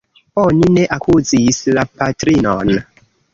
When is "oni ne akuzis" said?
0.43-1.59